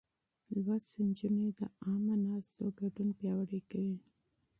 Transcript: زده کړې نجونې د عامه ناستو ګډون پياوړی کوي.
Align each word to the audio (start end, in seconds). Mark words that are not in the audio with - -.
زده 0.49 0.75
کړې 0.85 1.01
نجونې 1.07 1.49
د 1.59 1.61
عامه 1.83 2.15
ناستو 2.25 2.65
ګډون 2.79 3.09
پياوړی 3.17 3.61
کوي. 3.71 3.97